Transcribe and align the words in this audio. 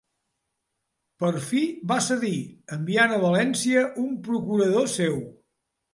Per 1.23 1.29
fi, 1.49 1.59
va 1.91 1.99
cedir, 2.07 2.33
enviant 2.77 3.15
a 3.19 3.19
València 3.27 3.85
un 4.05 4.11
procurador 4.29 4.93
seu. 4.99 5.25